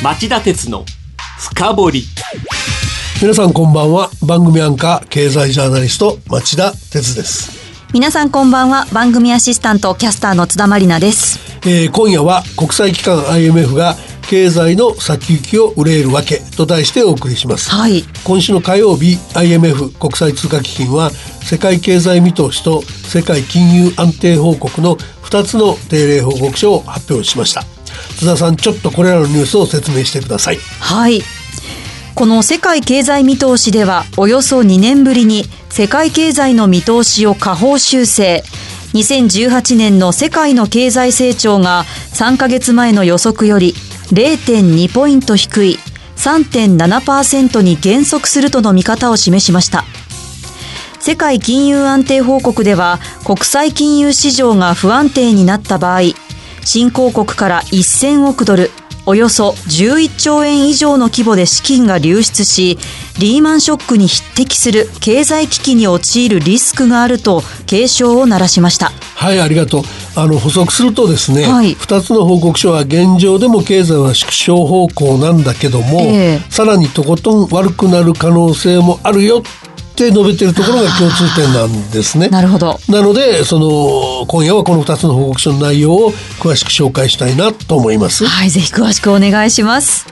[0.00, 0.84] 町田鉄の
[1.40, 2.02] 深掘り。
[3.20, 4.10] 皆さんこんばんは。
[4.24, 7.50] 番組アンカー経済ジャーナリスト町田鉄です。
[7.92, 8.86] 皆さんこんばんは。
[8.92, 18.04] 番組アシスタントキャスターの津田まりなです、えー今夜は国際機関 IMF が経済の先行きを憂えるわけと題してお送りします、はい。
[18.22, 27.64] 今週の火曜日 IMF 国際通貨基金は世界経済見通しと世界金融安定報告の2つの定例報告書を発表しました
[28.18, 30.56] 津田さんちょっとこれらのニュースを説明してください。
[30.80, 31.22] はい。
[32.16, 38.42] この世界経済見通しではおよそ2年ぶりに世界経済の見通しを下方修正。
[38.92, 41.84] 2018年の世界の経済成長が
[42.14, 43.74] 3ヶ月前の予測より
[44.12, 45.78] 0.2ポイント低い
[46.16, 49.84] 3.7%に減速するとの見方を示しました。
[50.98, 56.00] 世界金融安定報告では国際金融市場が不安定になった場合
[56.70, 58.70] 新興国から1000億ドル
[59.06, 62.76] およそ11兆円以上の規模で資金が流出し
[63.18, 68.92] リーマンショックに匹敵する経済危機に陥るリスクがあると警鐘を鳴らしました。
[69.14, 69.82] はいありがとう。
[70.14, 71.74] あの補足するとですね、はい。
[71.74, 76.38] 2つの報告書は現状でも経済は縮小方向なんだけども、ええ。
[76.50, 79.42] さらにとことん悪くなる可能性もあるよ
[79.98, 82.28] って述べてるところが共通点なんですね。
[82.28, 88.24] なるほどなのでその今夜はこの2つの報告書の内容を詳しく紹介したいなと思います。
[88.24, 90.06] はいぜひ詳しくお願いします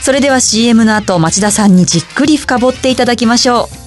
[0.00, 3.79] それでは CM の後町田さんにじっくり深掘っていただきましょう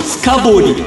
[0.00, 0.84] 深掘り。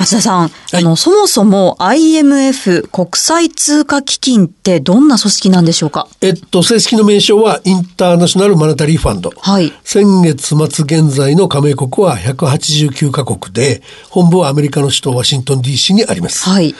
[0.00, 0.50] 町田さん、い。
[0.74, 6.06] あのそもそも IMF 国際通貨基金ってどんな組織なんでしょうか？
[6.20, 9.32] えっと正式の名称はインターナショナルマネタリーファンド。
[9.36, 9.72] はい。
[9.82, 16.48] 先月末現在の加盟国は189カ国で本部はアメリカの首都ワシントン DC にあります。
[16.48, 16.74] はい。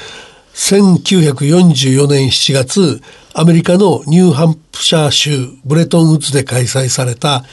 [0.54, 3.02] 1944年7月
[3.34, 7.44] アメリカのニューハンプシャー州ブレトンウッズで開催された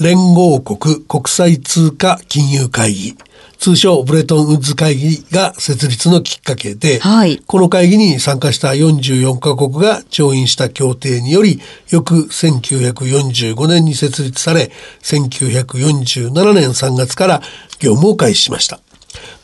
[0.00, 3.16] 連合国国際通貨金融会議
[3.58, 14.70] 通称ブレトンウッズ会議が設立のきっかけで、はいこの会議に参加した44カ国が調印した協定により翌1945年に設立され
[15.02, 17.42] 1947年3月から
[17.78, 18.80] 業務を開始しました。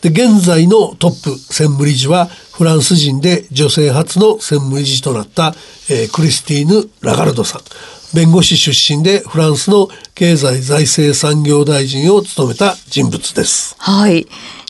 [0.03, 5.55] で、現在のトップ専務理事はフランス人で女性初の専務理事となった、
[5.88, 7.62] えークリスティーヌ・ラガルドさん。
[8.15, 13.76] 弁護士出身でフランスの経済財政産業大臣を務めた人物です。
[13.78, 14.26] はい。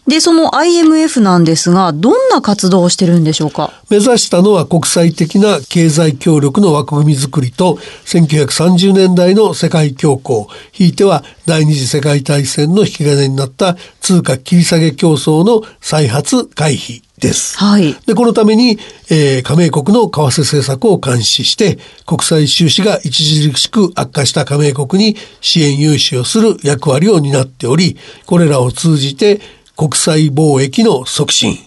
[0.06, 3.72] でその IMF なんですがどんな活動をしてるんでしょうか？
[3.90, 7.74] 目指したのは国際的な経済協力の枠組みづくりと
[8.06, 10.48] 1930年代の世界恐慌。
[10.72, 17.58] ひいては第二次世界大戦の引き金になった通貨切り下げ競争の再発回避です。
[17.58, 18.78] はいで、このために、
[19.10, 23.12] えー加盟国の為替政策を監視して、国際収支が著
[23.56, 29.40] しく悪化した加盟国に支援融資をする役割を担っており、これらを通じて
[29.76, 31.58] 国際貿易の促進、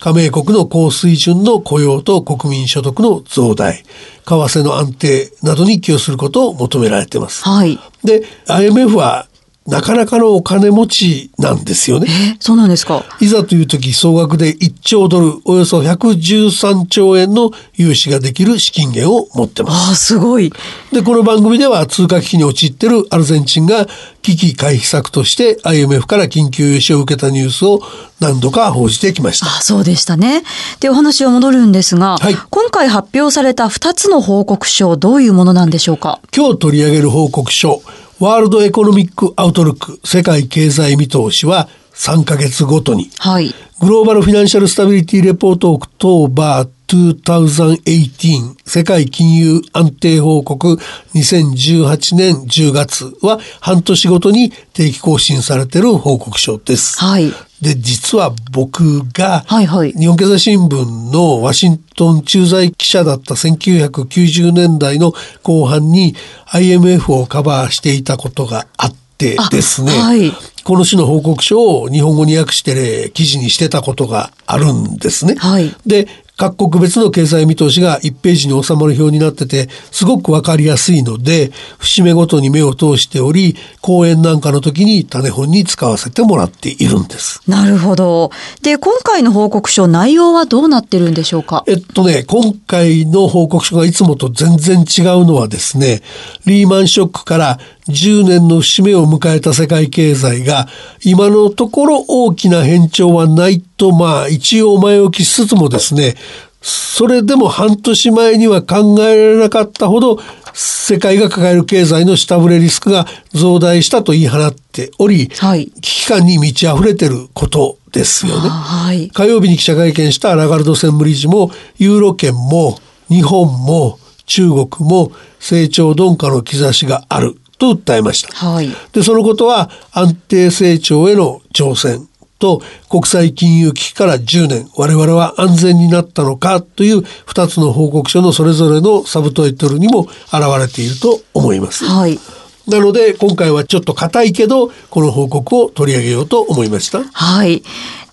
[0.00, 3.84] 加盟国の高水準の雇用と国民所得の増大、為
[4.24, 7.44] 替の安定などに寄与することを求められています。
[7.44, 9.26] はいで、IMF は
[9.70, 12.08] なかなかのお金持ちなんですよね。
[12.34, 13.04] えそうなんですか？
[13.20, 19.92] いざという時総額で1兆ドルおよそ113兆円の融資ができる資金源を持ってます。
[19.92, 20.52] あすごい
[20.92, 23.86] で、この番組では通貨危機に陥っているアルゼンチンが
[24.22, 27.80] 危機回避策として IMF から緊急融資を受けたニュースを
[28.20, 29.46] 何度か報じてきました。
[29.46, 30.42] あそうでしたね
[30.80, 36.20] でお話は戻るんですが、はい今回発表された2つの報告書どういうものなんでしょうか？
[36.36, 37.82] 今日取り上げる報告書
[38.20, 43.10] World Economic Outlook 世界経済見通しは3ヶ月ごとに。
[43.18, 43.54] はい。
[43.80, 50.78] Global Financial Stability Report October 2018世界金融安定報告。
[51.14, 56.98] 2018年10月は半年ごとに定期更新されている報告書です。
[56.98, 59.44] はいで、実は僕が、
[59.92, 65.12] 日本経済新聞のワシントン駐在記者だった1990年代の
[65.42, 66.14] 後半に
[66.46, 70.32] IMF をカバーしていたことがあってですね、あはい。
[70.64, 75.34] この種の報告書を日本語に訳して記事にしてたことがあるんですね。
[75.36, 75.74] はい。
[75.86, 76.08] で、
[76.40, 87.42] 各国別の経済見通しが1ページに収まる表になってて、すごくわかりやすいので、節目ごとに目を通しており、講演なんかの時に種本に使わせてもらっているんです。
[87.46, 88.30] なるほど。
[88.62, 91.62] で、今回の報告書、内容はどうなってるんでしょうか？
[91.66, 96.00] えっとね、今回の報告書がいつもと全然違うのはですね、
[96.46, 97.58] リーマンショックから
[97.90, 100.66] 10年の節目を迎えた世界経済が、
[101.04, 106.14] 今のところ大きな変調はないと、まあ一応前置きしつつもですね、
[106.62, 110.18] それでも半年前には考えられなかったほど
[110.52, 118.48] 世界が抱える経済の下振れリスクが増大したと言い放っており、はい危機感に満ち溢れてることですよね。
[118.48, 119.10] はい。
[119.10, 122.78] 火曜日に記者会見したラガルド専務理事もユーロ圏も
[123.08, 128.34] 日本も中国も成長鈍化の兆しがあると訴えました。
[128.34, 128.70] はい。
[128.92, 132.08] で、そのことは安定成長への挑戦
[132.40, 141.84] と国際金融危機から10年我々は安全になったのかという2つの報告書のそれぞれのサブタイトルにも現れていると思います。
[141.84, 142.18] はい。
[142.66, 147.04] なので今回はちょっと硬いけどこの報告を取り上げようと思いました。
[147.04, 147.62] はい。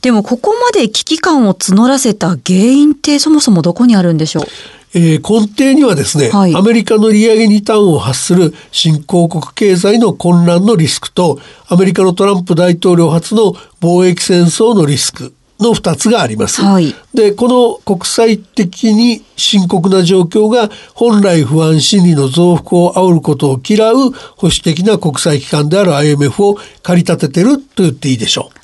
[0.02, 4.46] でも、ここまで危機感を募らせた原因ってそもそもどこにあるんでしょう？
[4.94, 16.62] えー根底にはですね、はいアメリカの利上げに端を発する新興国経済の混乱のリスクとアメリカのトランプ大統領初の貿易戦争のリスクの2つがあります。
[16.62, 24.13] はいでこの国際的に深刻な状況が本来不安心理の増幅を煽ることを嫌う保
[24.44, 28.56] 守的な国際機関である IMF を駆り立ててると言っていいでしょう。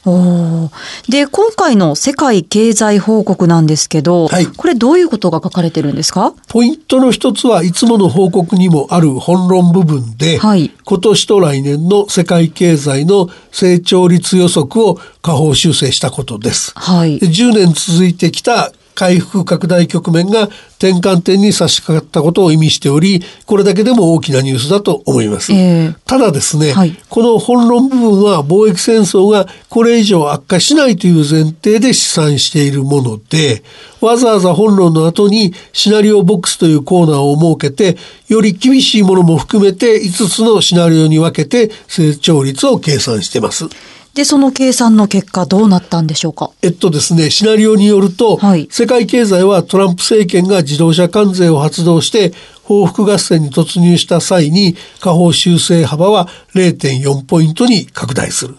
[1.07, 4.47] で、今回の世界経済報告なんですけど、はい。
[4.47, 6.33] これどういうことが書かれてるんですか？
[6.49, 10.71] ポイントの一つはいつもの報告にもある本論部分で、はい。
[10.83, 16.73] 今年と来年の世界経済の成長率予測を下方修正したことです。
[16.75, 17.19] はい。
[17.19, 25.53] で10年続いてきた回復拡大局面が転換点に差し掛かったことを意味しており、これだけでも大きなニュースだと思います。
[25.53, 33.63] ええただですね、はいこの本論部分は貿易戦争がこれ以上悪化しないという前提で試算しているもので、
[34.01, 37.97] わざわざ本論の後にシナリオボックスというコーナーを設けて、
[38.27, 43.65] より厳しいものも含めて5つのシナリオに分けて成長率を計算してます。
[44.13, 46.51] で、その計算の結果どうなったんでしょうか？
[46.61, 52.31] えっとですね、シナリオによると、はい世界経済はトランプ政権が自動車関税を発動して
[52.63, 58.55] 報復合戦に突入した際に下方修正幅は0.4ポイントに拡大する。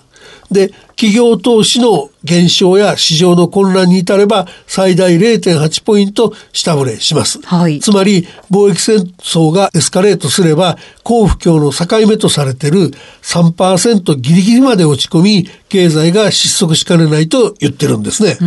[0.55, 7.41] で、企業投資の減少や市場の混乱に至れば最大0.8ポイント下振れします。
[7.43, 12.93] はいつまり貿易戦争がエスカレートすれば好不況の境目とされている
[13.23, 18.39] 3%ギリギリまで落ち込み経済が失速しかねないと言ってるんですね。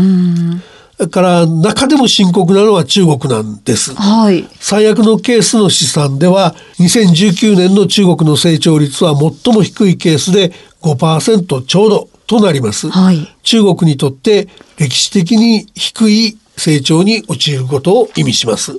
[0.97, 3.93] だから中でも深刻なのは中国なんです。
[3.93, 4.47] はい。
[4.59, 10.51] 最悪のケースの試算では2019年の中国の成長率は最も低いケースで
[10.81, 12.89] 5%ちょうどとなります。
[12.89, 18.73] はい中国にとって歴史的に低い成長に陥ることを意味します。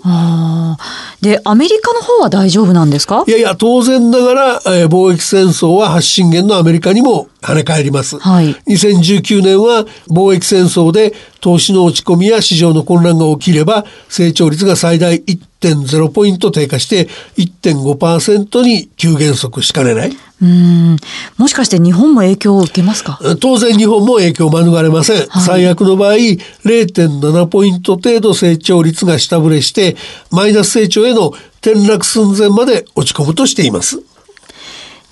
[1.23, 3.25] で、アメリカの方は大丈夫なんですか？
[3.27, 8.19] いやいや、当然ながら、えー貿易戦争は発信源のアメリカにも跳ね返ります。
[8.19, 20.13] はい2019年は貿易戦争で投資の落ち込みや市場の混乱が起きれば成長率が最大1.0ポイント低下して1.5%に急減速しかねない。
[20.41, 20.97] うーん。
[21.37, 23.19] もしかして日本も影響を受けますか？
[23.41, 25.27] 当然日本も影響を免れません。
[25.29, 29.97] はい最悪の場合、0.7ポイント程度成長率が下振れして、
[30.31, 34.01] マイナス成長への転落寸前まで落ち込むとしています。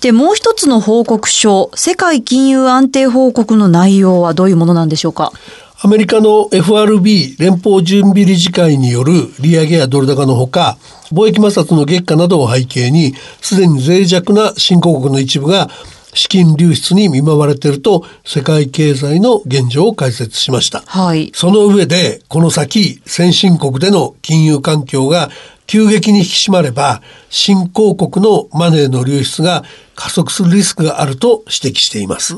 [0.00, 5.32] で、もう一つの報告書、世界金融安定報告の内容はどういうものなんでしょうか？
[5.78, 10.78] アメリカの FRB 連邦準備理事会による利上げやドル高のほか、
[11.12, 15.68] 貿易摩擦の激化などを背景に、すでに脆弱な新興国の一部が
[16.14, 20.82] 資金流出に見舞われていると世界経済の現状を解説しました。
[20.86, 21.30] はい。
[21.34, 25.28] その上で、この先、先進国での金融環境が
[25.66, 29.62] 急激に引き締まれば、新興国のマネーの流出が
[29.94, 32.34] 加速するリスクがあると指摘しています。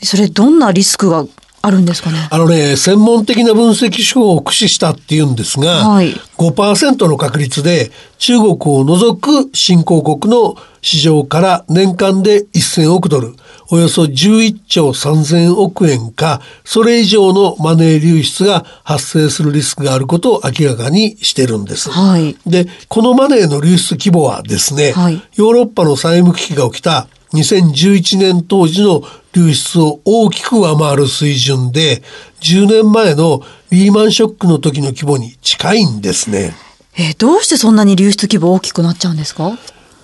[0.00, 1.26] それどんなリスクが
[1.68, 2.28] あるんですかね？
[2.30, 6.14] あのね、専門的な分析手法を駆使したっていうんですが、はい。
[6.38, 13.34] 5%の確率で中国を除く新興国の市場から年間で1000億ドル、
[13.70, 21.90] およそ11兆3000億円か、それ以上のマネー流出が発生するリスクがあることを明らかにしてるんです。
[21.90, 22.36] はい。
[22.46, 25.20] で、このマネーの流出規模はですね、はい。
[25.34, 32.02] ヨーロッパの債務危機が起きた2011年当時の流出を大きく上回る水準で
[32.40, 36.54] 10年前のリーマンショックの時の規模に近いんですね。
[36.96, 39.58] えー、どうしてそんなに流出規模大きくなっちゃうんですか？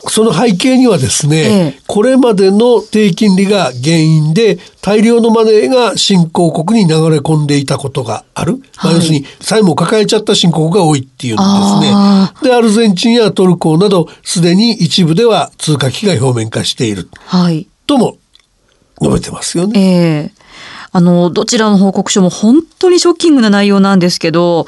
[0.08, 1.42] その背景にはですね、え
[1.76, 1.82] え。
[1.86, 12.48] これまでの低金利が原因で大量のマネーが新興国に流れ込んでいたことがある、まあ、はい要するに債務を抱えちゃった新興国が多いっていうんですあね。
[12.48, 17.08] でアルゼンチンやトルコなどすでに一部では通貨危機が表面化している。
[17.26, 17.66] はい。
[17.86, 18.16] とも
[19.02, 19.80] 述べてますよね。
[19.80, 20.44] ええ。
[20.92, 24.66] あの、どちらの報告書も本当にショッキングな内容なんですけど、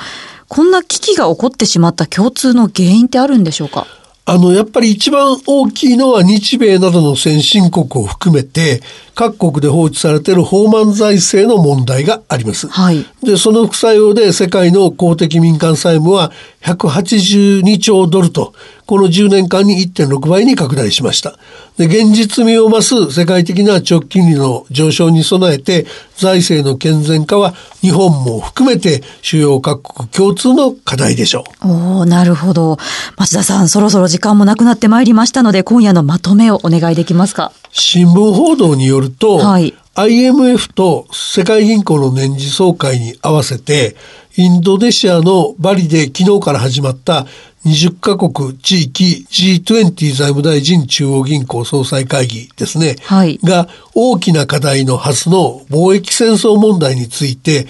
[0.49, 3.87] こんな危機が起こってしまった共通の原因ってあるんでしょうか？
[4.29, 8.83] あの、やっぱり一番大きいのは日米などの先進国を含めて、
[9.15, 12.67] 各国で放置されている放満財政の問題があります。
[12.67, 13.07] はい。
[13.23, 18.53] で、その副作用で世界の公的民間債務は182兆ドルと、
[18.85, 21.39] この10年間に1.6倍に拡大しました。
[21.79, 22.81] で、現実味を増
[23.11, 31.69] す世界的な直近利の上昇に備えて、財政の健全化は日本も含めて主要各国共通の課題でしょう。
[31.69, 32.79] おーなるほど。
[33.17, 37.53] 町田さん、そろそろ時間もなくなってまいりましたので、今夜のまとめをお願いできますか？
[37.73, 43.97] 新聞報道によると、はい IMF と世界銀行の年次総会に合わせて
[44.37, 47.27] インドネシアのバリで昨日から始まった
[47.65, 53.39] 20カ国地域 G20 財務大臣中央銀行総裁会議ですね、はい。
[53.43, 57.67] が大きな課題のはずの貿易戦争問題について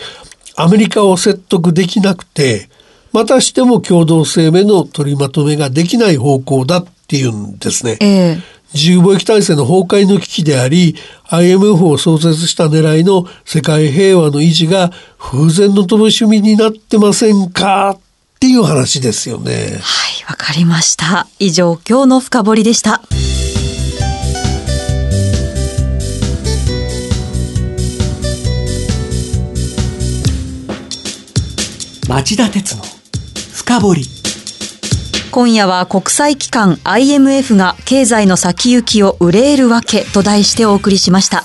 [0.57, 2.69] アメリカを説得できなくて
[3.13, 7.97] またしても共同声明の取りまとめができない方向だっていうんですね。
[8.01, 8.07] え
[8.39, 10.97] え自由貿易体制の崩壊の危機であり
[11.31, 17.99] IMF を創設した狙いの世界平和の維持が風前の飛ぶ趣味になってませんか？
[18.37, 19.53] っていう話ですよね。
[19.53, 19.73] はい、
[20.29, 21.27] わかりました。
[21.39, 23.01] 以上、今日の深掘りでした。
[32.09, 32.85] 町田鉄の
[33.53, 34.03] 深掘り
[35.37, 41.45] 今夜は国際機関 IMF が経済の先行きを憂えるわけと題してお送りしました。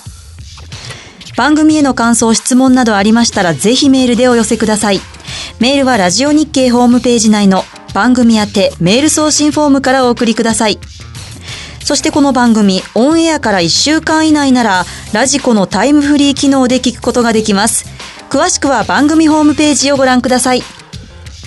[1.35, 5.01] 番組への感想、質問などありましたらぜひメールでお寄せください。
[5.59, 10.79] メールはラジオ日経ホームページ内の番組宛てメール送信フォームからお送りください。
[11.83, 17.87] そしてこの番組、オンエアから1週間以内なら、ラジコのタイムフリー機能で聞くことができます。
[18.29, 20.63] 詳しくは番組ホームページをご覧ください。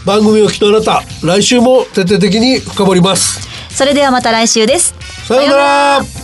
[0.04, 3.48] 番組を聞きのあなた、来週も徹底的に深掘ります。
[3.74, 4.94] それではまた来週です。
[5.26, 6.23] さようなら